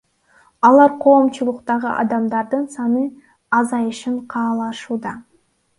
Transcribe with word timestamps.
Алар 0.69 0.93
коомчулуктагы 1.03 1.91
адамдардын 2.01 2.65
саны 2.77 3.05
азайышын 3.61 4.15
каалашууда. 4.35 5.13